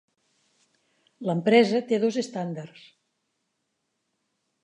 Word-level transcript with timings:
L'empresa 1.29 1.81
té 1.91 1.99
dos 2.05 2.17
estàndards. 2.23 2.87